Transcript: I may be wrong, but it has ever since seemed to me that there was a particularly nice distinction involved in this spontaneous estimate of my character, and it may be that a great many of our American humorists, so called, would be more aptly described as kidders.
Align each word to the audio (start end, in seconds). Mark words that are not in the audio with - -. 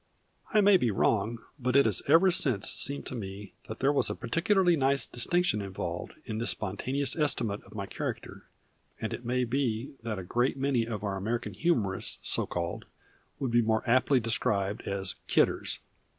I 0.51 0.61
may 0.61 0.77
be 0.77 0.89
wrong, 0.89 1.37
but 1.59 1.75
it 1.75 1.85
has 1.85 2.01
ever 2.07 2.31
since 2.31 2.67
seemed 2.71 3.05
to 3.05 3.13
me 3.13 3.53
that 3.67 3.81
there 3.81 3.93
was 3.93 4.09
a 4.09 4.15
particularly 4.15 4.75
nice 4.75 5.05
distinction 5.05 5.61
involved 5.61 6.13
in 6.25 6.39
this 6.39 6.49
spontaneous 6.49 7.15
estimate 7.15 7.61
of 7.65 7.75
my 7.75 7.85
character, 7.85 8.47
and 8.99 9.13
it 9.13 9.25
may 9.25 9.43
be 9.43 9.91
that 10.01 10.17
a 10.17 10.23
great 10.23 10.57
many 10.57 10.87
of 10.87 11.03
our 11.03 11.17
American 11.17 11.53
humorists, 11.53 12.17
so 12.23 12.47
called, 12.47 12.85
would 13.37 13.51
be 13.51 13.61
more 13.61 13.87
aptly 13.87 14.19
described 14.19 14.81
as 14.87 15.13
kidders. 15.27 15.77